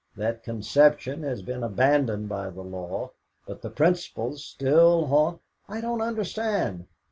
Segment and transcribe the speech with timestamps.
[0.15, 3.11] That conception has been abandoned by the law,
[3.45, 6.87] but the principles still haunt" "I don't understand."